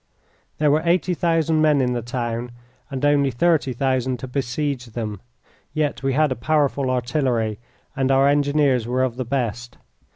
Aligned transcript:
There 0.57 0.71
were 0.71 0.81
eighty 0.83 1.13
thousand 1.13 1.61
men 1.61 1.79
in 1.79 1.93
the 1.93 2.01
town 2.01 2.49
and 2.89 3.05
only 3.05 3.29
thirty 3.29 3.71
thousand 3.71 4.17
to 4.21 4.27
besiege 4.27 4.87
them. 4.87 5.21
Yet 5.73 6.01
we 6.01 6.13
had 6.13 6.31
a 6.31 6.35
powerful 6.35 6.89
artillery, 6.89 7.59
and 7.95 8.09
our 8.09 8.27
engineers 8.27 8.87
were 8.87 9.03
of 9.03 9.15
the 9.17 9.25
best. 9.25 9.77